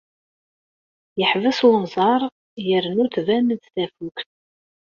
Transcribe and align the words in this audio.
Yeḥbes 1.19 1.59
unẓar 1.71 2.21
yernu 2.67 3.05
tban-d 3.13 3.61
tafukt. 3.73 4.29